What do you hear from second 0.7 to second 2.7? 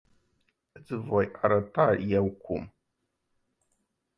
Iti voi arata eu cum.